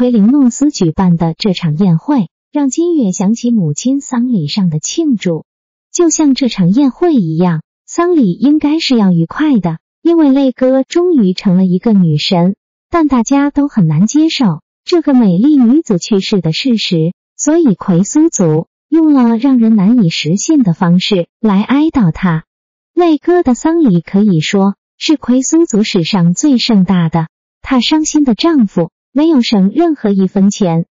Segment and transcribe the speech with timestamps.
[0.00, 5.44] 奎林诺斯举办的这场宴会，让金月想起母亲丧礼上的庆祝。
[5.92, 12.56] 就像这场宴会一样，丧礼应该是要愉快的，因为泪哥终于成了一个女神。
[12.88, 22.46] 但大家都很难接受这个美丽女子去世的事实，所以奎苏族用了让人难以实现的方式来哀悼她。
[22.94, 27.28] 泪哥的丧礼可以说是奎苏族史上最盛大的。
[27.60, 28.90] 她伤心的丈夫。
[29.12, 30.86] 没有省任何一分钱，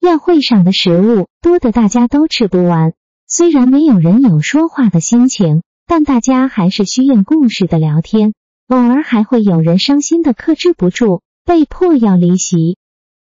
[0.00, 2.94] 宴会上的食物多得大家都吃不完。
[3.26, 8.32] 虽然没有人有说话的心情，但大家还是虚应故事的聊天。
[8.68, 12.78] 偶尔还会有人伤心的克制不住，被迫要离席。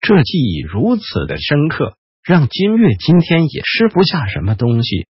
[0.00, 5.06] 这记忆如此的深刻，让金月今天也吃不下什么东西。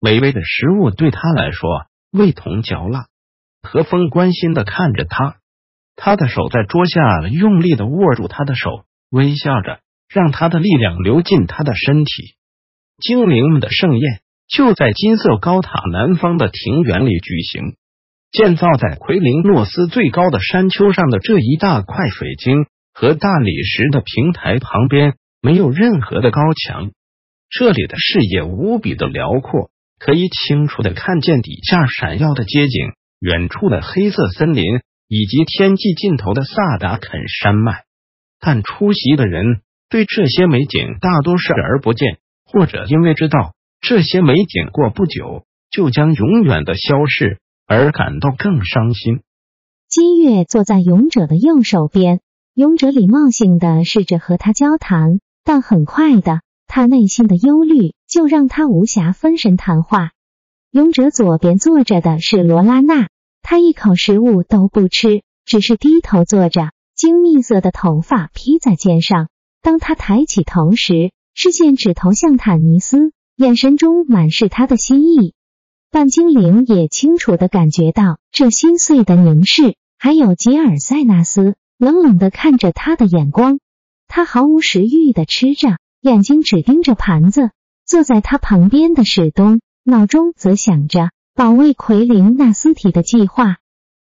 [0.00, 3.06] 美味的食物对他来说味同嚼蜡。
[3.62, 5.38] 何风关心的看着他。
[5.96, 12.12] 他的手在桌下用力的握住他的手，微笑着，让他的力量流进他的身体。
[12.98, 17.76] 精灵们的盛宴就在金色高塔南方的庭园里举行。
[18.30, 26.90] 建造在奎林诺斯最高的山丘上的这一大块水晶和大理石的平台旁边，没有任何的高墙。
[27.48, 34.64] 这里的视野无比的辽阔，可以清楚的看见底下闪耀的街景，远处的黑色森林。
[35.08, 37.84] 以及天际尽头的萨达肯山脉，
[38.40, 49.20] 但出席的人对这些美景大多视而不见，或者因为知道这些美景过不久就将永远的消逝而感到更伤心。
[49.88, 52.20] 金月坐在勇者的右手边，
[52.54, 60.10] 勇者礼貌性的试着和他交谈，但很快的，他内心的忧虑就让他无暇分神谈话。
[60.72, 63.08] 勇者左边坐着的是罗拉娜。
[63.48, 69.28] 他一口食物都不吃，只是低头坐着，精蜜色的头发披在肩上。
[69.62, 75.32] 当他抬起头时，视线只投向坦尼斯，眼神中满是他的心意。
[75.92, 83.60] 半精灵也清楚的感觉到这心碎的凝视，还有吉尔塞纳斯冷冷的看着他的眼光。
[84.08, 87.50] 他毫无食欲的吃着，眼睛只盯着盘子。
[87.86, 91.10] 坐在他旁边的史东脑中则想着。
[91.36, 93.58] 保卫奎林纳斯体的计划，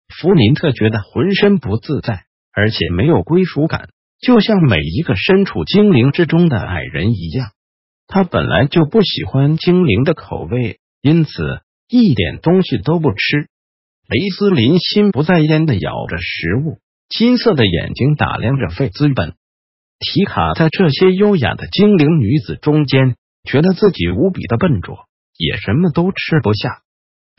[0.08, 7.52] 弗林特觉得浑身不自在，而且没有归属感，就像每一个身处精灵之中的矮人一样。
[8.08, 11.30] 他本来就不喜欢精灵的口味，因此
[11.88, 13.18] 一点东西都不吃。
[14.08, 16.80] 雷斯林心不在焉的咬着食物，
[17.10, 19.36] 金色的眼睛打量着费兹本。
[20.00, 25.06] 提卡在这些优雅的精灵女子中间，觉得自己无比的笨拙，
[25.38, 26.82] 也什么都吃不下。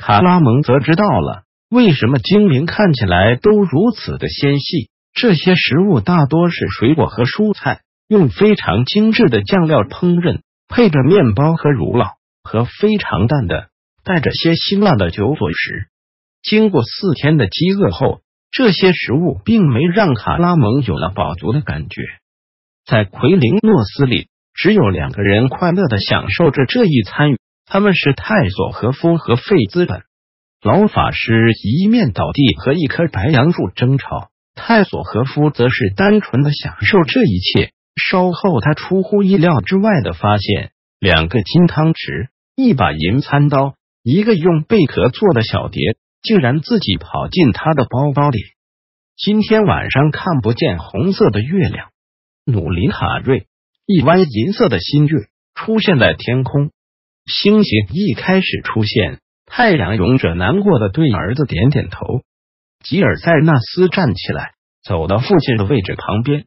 [0.01, 4.89] 卡拉蒙则知道了为什么精灵看起来都如此的纤细。
[5.13, 13.69] 这些食物大多是水果和蔬菜，用非常精致的酱料烹饪，配着面包和乳酪和非常淡的
[14.03, 15.89] 带着些辛辣的酒佐食。
[16.43, 22.01] 经过四天的饥饿后，这些食物并没让卡拉蒙有了饱足的感觉。
[22.87, 27.37] 在奎林诺斯里，只有两个人快乐的享受着这一餐。
[27.73, 30.03] 他们是泰索和夫和费兹本。
[30.61, 37.71] 老法师一面倒地和一棵白杨树争吵，泰索和夫则是单纯的享受这一切。
[37.95, 48.41] 稍后，他出乎意料之外的发现，两个金汤匙、一把银餐刀、一个用贝壳做的小碟，竟然自己跑进他的包包里。
[49.17, 51.91] 今天晚上看不见红色的月亮。
[52.45, 53.47] 努林卡瑞，
[53.87, 56.73] 一弯银色的新月出现在天空。
[57.31, 62.23] 星星一开始出现，太阳勇者难过的对儿子点点头。
[62.85, 66.45] 吉尔塞纳斯站起来，走到父亲的位置旁边。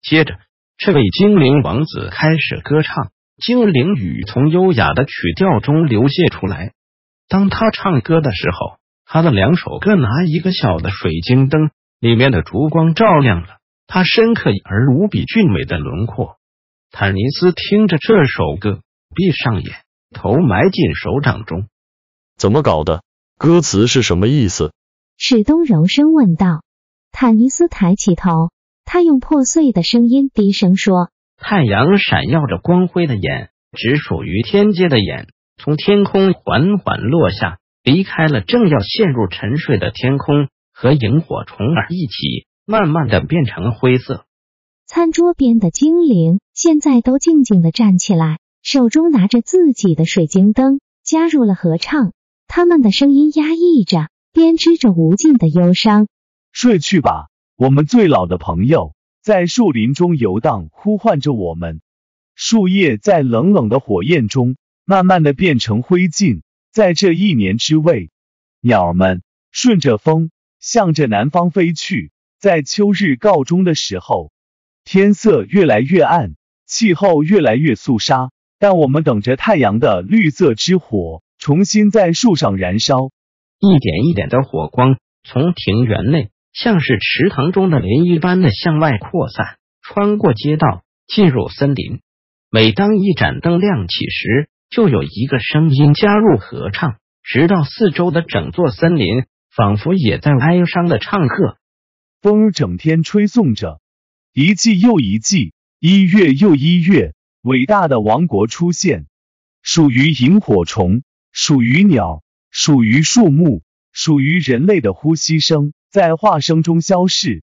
[0.00, 0.38] 接着，
[0.78, 6.72] 这位精灵王子开始歌唱，精灵语从优雅的曲调中流泻出来。
[7.28, 11.70] 当他唱歌的时候，他的两手各拿一个小的水晶灯，
[12.00, 16.36] 里面的烛光照亮了他深刻而无比俊美的轮廓。
[16.90, 18.80] 坦尼斯听着这首歌，
[19.14, 19.76] 闭上眼。
[20.12, 21.66] 头埋进手掌中，
[22.36, 23.02] 怎么搞的？
[23.38, 24.72] 歌词是什么意思？
[25.16, 26.62] 史东柔声问道。
[27.10, 28.50] 坦尼斯抬起头，
[28.84, 44.24] 他用破碎的声音低声说：“太阳闪耀着光辉的眼，只属于天阶的眼，从天空缓缓落下，离开了正要陷入沉睡的天空，和萤火虫儿一起，慢慢的变成灰色。”
[44.86, 52.12] 餐桌边的精灵现在都静静的站起来，手中拿着自己的水晶灯，加入了合唱。
[52.46, 56.06] 他们的声音压抑着，编织着无尽的忧伤。
[56.52, 61.80] 睡去吧，我们最老的朋友，在树林中游荡，呼唤着我们。
[62.36, 66.42] 树叶在冷冷的火焰中，慢慢的变成灰烬。
[66.70, 68.10] 在这一年之未，
[68.60, 70.30] 鸟们顺着风，
[70.60, 72.12] 向着南方飞去。
[72.38, 74.30] 在秋日告终的时候。
[74.84, 76.34] 天色越来越暗，
[76.66, 78.30] 气候越来越肃杀，
[78.62, 83.10] 但我们等着太阳的绿色之火重新在树上燃烧。
[83.58, 92.02] 一点一点的火光从庭园内，像是池塘中的涟漪般的向外扩散，穿过街道，进入森林。
[92.52, 101.56] 每当一盏灯亮起时，就有一个声音加入合唱，直到四周的整座森林仿佛也在哀伤的唱和。
[102.20, 103.80] 风儿整天吹送着。
[104.32, 107.12] 一季又一季，一月又一月，
[107.42, 109.06] 伟大的王国出现，
[109.62, 111.02] 属于萤火虫，
[111.32, 112.22] 属于鸟，
[112.52, 117.42] 属于树木，属于人类的呼吸声，在化声中消逝。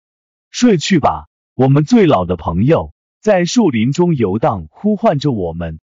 [0.51, 5.81] 睡去吧，我们最老的朋友，在树林中游荡，呼唤着我们。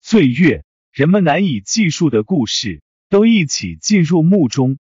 [0.00, 4.78] 岁月，人们难以计数的故事，都一起进入墓中，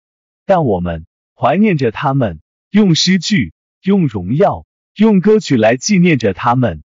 [0.44, 1.06] 但我们
[1.36, 2.40] 怀念着他们，
[2.72, 4.66] 用诗句，用荣耀。
[4.96, 6.82] 用歌曲来纪念着他们。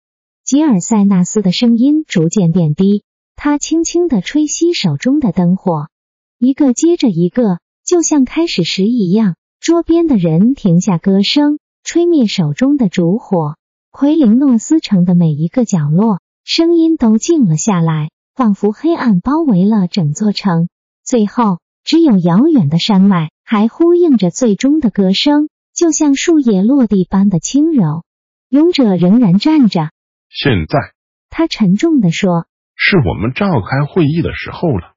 [0.52, 3.04] 吉尔塞纳斯的声音逐渐变低，
[3.36, 5.88] 他轻轻的吹熄手中的灯火，
[6.38, 9.36] 一个接着一个，就像开始时一样。
[9.60, 13.56] 桌边的人停下歌声，吹灭手中的烛火。
[13.90, 20.68] 奎林诺斯城的每一个角落，声音都静了下来，仿佛黑暗包围了整座城。
[21.02, 25.48] 最后，只有遥远的山脉还呼应着最终的歌声。
[25.74, 28.02] 就像树叶落地般的轻柔，
[28.50, 29.88] 勇者仍然站着。
[30.34, 30.78] 现在，
[31.28, 34.94] 他沉重地说：“是我们召开会议的时候了。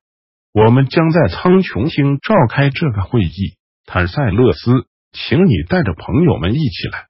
[0.54, 3.58] 我们将在苍穹星召开这个会议。
[3.86, 7.08] 坦塞勒斯，请你带着朋友们一起来。”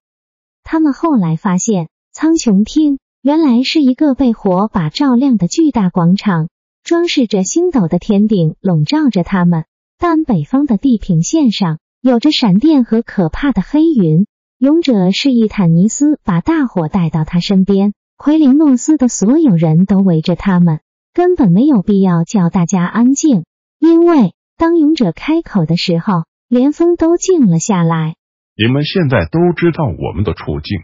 [0.66, 6.50] 他们后来发现，苍穹厅原来是一个被火把照亮的巨大广场，
[6.83, 9.66] 装饰着星斗的天顶笼罩着他们，
[10.00, 11.77] 但北方的地平线上。
[12.01, 14.27] 有着闪电和可怕的黑云。
[14.60, 17.94] 勇者示意坦尼斯把大火带到他身边。
[18.17, 20.79] 奎林诺斯的所有人都围着他们，
[21.13, 23.44] 根本没有必要叫大家安静，
[23.77, 28.15] 因为当勇者开口的时候，连风都静了下来。
[28.56, 30.79] 你们现在都知道我们的处境。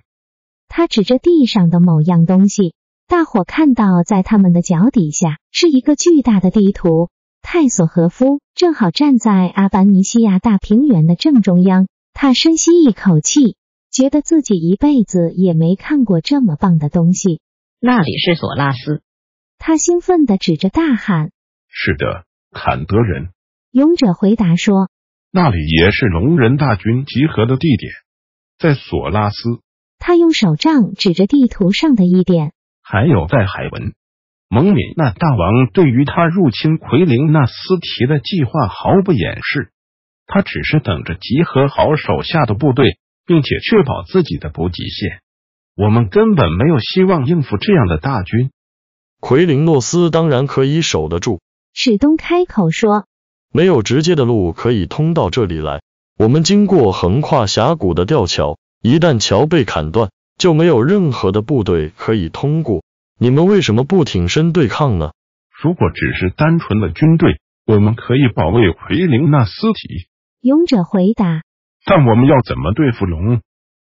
[0.67, 2.75] 他指着地上的某样东西，
[3.07, 7.09] 大伙看到在他们的脚底下是一个巨大的地图。
[7.41, 13.55] 泰索和夫正好站在阿班尼西亚大平原的正中央，他深吸一口气，
[13.91, 17.41] 觉得自己一辈子也没看过这么棒的东西。
[17.79, 19.01] 那里是索拉斯，
[19.57, 21.31] 他兴奋地指着大喊
[21.67, 23.29] ：“是的，坎德人。”
[23.71, 24.89] 勇者回答说
[25.31, 27.91] ：“那里也是龙人大军集合的地点，
[28.57, 29.35] 在索拉斯。”
[29.99, 33.93] 他用手杖指着地图上的一点，还有在海文。
[34.47, 39.71] 蒙敏那大王对于他入侵奎林那斯提的计划毫不掩饰，
[40.25, 45.21] 他只是等着集合好手下的部队，并且确保自己的补给线。
[45.75, 48.51] 我们根本没有希望应付这样的大军。
[49.19, 51.41] 奎林诺斯当然可以守得住。
[51.73, 53.05] 史东开口说
[53.53, 55.81] ：“没有直接的路可以通到这里来。
[56.17, 62.83] 我们经过横跨峡谷的吊桥，一旦桥被砍断，就没有任何的部队可以通过。”
[63.17, 65.11] 你们为什么不挺身对抗呢？
[65.61, 70.07] 如果只是单纯的军队，我们可以保卫奎林纳斯体。
[70.41, 71.43] 勇者回答。
[71.85, 73.41] 但我们要怎么对付龙？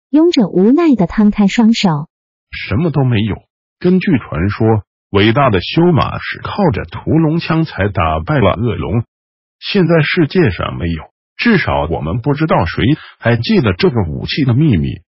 [0.09, 2.07] 勇者无奈的摊开双手。
[2.51, 3.35] 什么都没有。
[3.79, 9.03] 根据传说，伟大的修马是靠着屠龙枪才打败了恶龙。
[9.59, 11.03] 现在世界上没有，
[11.35, 12.83] 至少我们不知道谁
[13.19, 15.01] 还记得这个武器的秘密。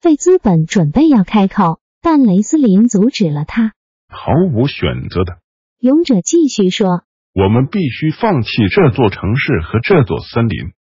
[0.00, 1.80] 费兹本准备要开口。
[2.06, 3.72] 但雷斯林阻止了他。
[4.10, 5.38] 毫无选择的
[5.80, 10.74] 勇者继续说：“我们必须放弃这座城市和这座森林，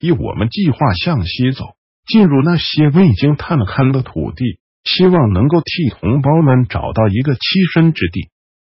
[0.00, 8.30] 以我们计划向西走，进入那些未经探勘的土地，希望能够替同胞们找到一个栖身之地。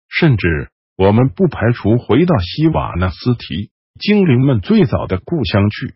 [0.09, 5.95] 甚至我们不排除回到西瓦纳斯提精灵们最早的故乡去。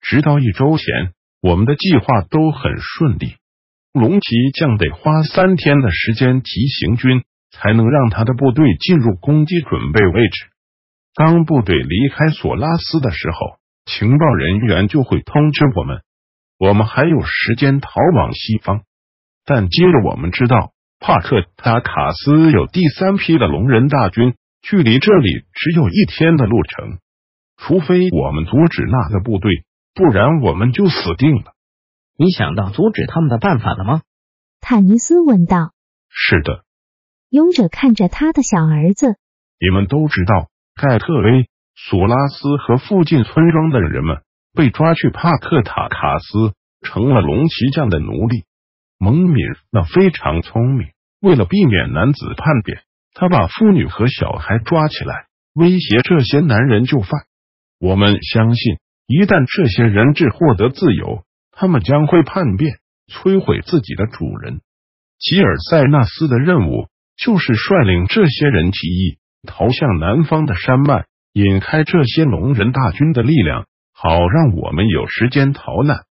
[0.00, 3.36] 直到一周前，我们的计划都很顺利。”
[3.94, 10.46] 龙骑将得花三天的时间急行军，才能让他的部队进入攻击准备位置。
[11.14, 13.38] 当部队离开索拉斯的时候，
[13.86, 16.02] 情报人员就会通知我们，
[16.58, 18.82] 我们还有时间逃往西方。
[19.44, 26.98] 但接着我们知道，帕克塔卡斯有第三批的龙人大军，距离这里只有一天的路程。
[27.56, 29.50] 除非我们阻止那个部队，
[29.94, 31.52] 不然我们就死定了。
[32.16, 34.02] 你想到阻止他们的办法了吗？
[34.60, 35.72] 坦尼斯问道。
[36.08, 36.64] 是的。
[37.28, 39.16] 勇者看着他的小儿子。
[39.60, 44.22] 你们都知道，盖特威、索拉斯和附近村庄的人们
[44.54, 48.44] 被抓去帕克塔卡斯，成了龙骑将的奴隶。
[48.98, 50.88] 蒙敏那非常聪明，
[51.20, 57.22] 为了避免男子叛变，他把妇女和小孩抓起来，威胁这些男人就范。
[57.80, 62.78] 我们相信，一旦这些人质获得自由，他们将会叛变，
[63.12, 64.60] 摧毁自己的主人。
[65.18, 76.04] 吉尔塞纳斯的任务就是率领这些人起义，逃向南方的山脉，引开这些龙人大军的力量，好让我们有时间逃难。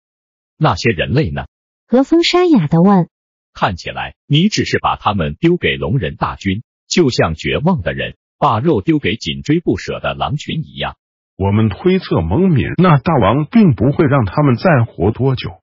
[0.58, 1.46] 那些人类呢？
[1.88, 3.08] 何风沙哑的问。
[3.54, 10.98] 看起来你只是把他们丢给龙人大军，就像绝望的人把肉丢给紧追不舍的狼群一样。
[11.38, 15.62] 我们推测蒙敏那大王并不会让他们再活多久，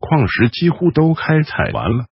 [0.00, 2.06] 矿石几乎都开采完了，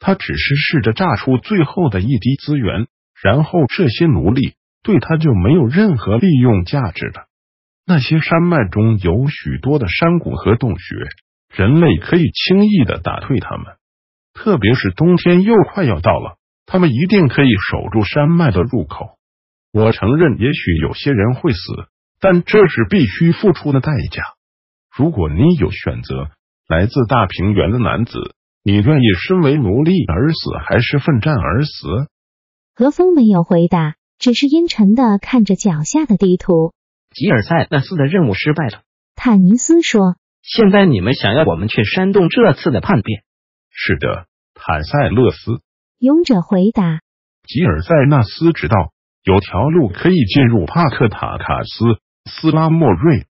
[0.00, 2.88] 他只是试着榨出最后的一滴资源，
[3.22, 7.26] 然后这些奴隶对他就没有任何利用价值了。
[7.86, 10.96] 那些山脉中有许多的山谷和洞穴，
[11.54, 13.66] 人类可以轻易的打退他们，
[14.34, 19.18] 特别是冬天又快要到了，他们一定可以守住山脉的入口。
[19.72, 21.58] 我承认，也许有些人会死。
[22.24, 24.22] 但这是必须付出的代价。
[24.96, 26.30] 如果你有选择，
[26.68, 28.16] 来自大平原的男子，
[28.62, 32.06] 你愿意身为奴隶而死，还是奋战而死？
[32.76, 36.72] 何风没有回答，只是阴沉的看着脚下的地图。
[37.10, 38.82] 吉尔塞纳斯的任务失败了，
[39.16, 40.14] 坦尼斯说。
[40.42, 43.24] 现在你们想要我们去煽动这次的叛变？
[43.72, 45.60] 是的，坦塞勒斯。
[45.98, 47.00] 勇者回答。
[47.48, 48.92] 吉尔塞纳斯知道
[49.24, 51.98] 有条路可以进入帕克塔卡斯。
[52.30, 53.26] 斯拉莫瑞，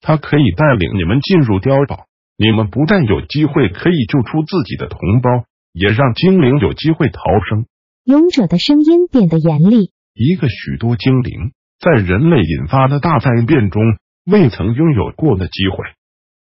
[0.00, 2.06] 他可以带领你们进入碉堡。
[2.38, 5.44] 你们不但有机会可以救出自己的同胞，
[5.74, 7.66] 也让精灵有机会逃生。
[8.04, 9.92] 勇者的声音变得严厉。
[10.22, 13.80] 一个许多精灵在人类引发的大灾变中
[14.26, 15.78] 未曾拥有过的机会。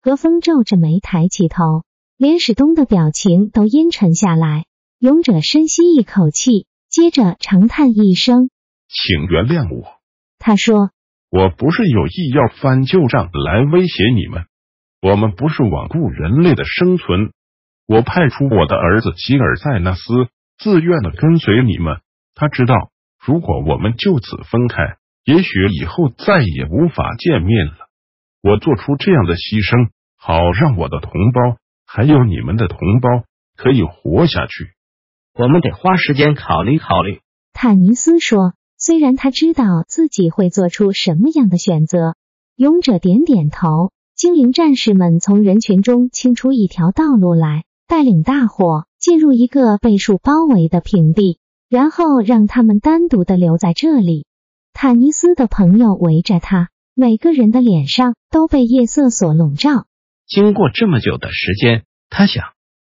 [0.00, 1.84] 何风皱着眉抬起头，
[2.16, 4.64] 连史东的表情都阴沉下来。
[4.98, 8.48] 勇者深吸一口气，接着长叹一声
[8.88, 10.00] ：“请原谅我。”
[10.40, 10.88] 他说。
[11.28, 14.46] 我不是有意要翻旧账来威胁你们，
[15.02, 17.30] 我们不是罔顾人类的生存。
[17.86, 20.00] 我派出我的儿子吉尔塞纳斯，
[20.58, 22.00] 自愿的跟随你们。
[22.34, 22.74] 他知道，
[23.24, 25.50] 如果我们就此分开，也许
[25.80, 27.88] 以后再也无法见面了。
[28.42, 33.24] 我做出这样的牺牲，好让我的同胞还有你们的同胞
[33.56, 34.72] 可以活下去。
[35.34, 37.20] 我们得花时间考虑考虑。
[37.52, 38.54] 坦尼斯说。
[38.82, 42.14] 虽然他知道自己会做出什么样的选择，
[42.56, 43.92] 勇者点点头。
[44.16, 51.39] 精灵战士们从人群中清出一条道路来，带领大伙进入一个被树包围的平地，
[51.70, 54.26] 然后让他们单独的留在这里。
[54.72, 59.86] 坦尼斯的朋友围着他，每个人的脸上都被夜色所笼罩。
[60.26, 62.44] 经过这么久的时间，他想，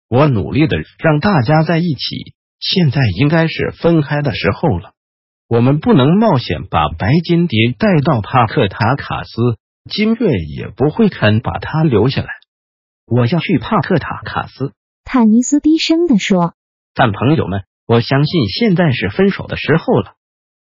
[0.07, 4.93] 我努力的让大家在一起，现在应该是分开的时候了。
[5.49, 9.57] 我们不能冒险把白金蝶带到帕克塔卡斯，
[9.89, 12.29] 金月也不会肯把他留下来。
[13.05, 14.71] 我要去帕克塔卡斯，
[15.03, 16.53] 坦尼斯低声的说。
[16.93, 20.13] 但朋友们，我相信现在是分手的时候了。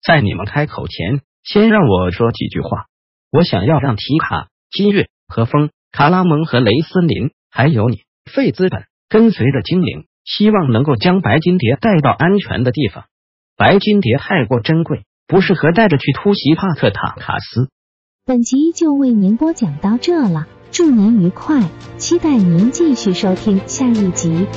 [0.05, 2.85] 在你们开口前，先让我说几句话。
[3.31, 13.05] 我想要让提卡、金月和风、卡拉蒙和雷森林，还有你费资本，跟随着精灵，希望能够将白金蝶带到安全的地方。
[13.55, 17.69] 白金蝶太过珍贵，不适合带着去突袭帕克塔卡斯。
[18.25, 24.47] 本集就为您播讲到这了，祝您愉快，期待您继续收听下一集。